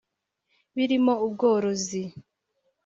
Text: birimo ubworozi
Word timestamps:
birimo 0.75 1.13
ubworozi 1.25 2.01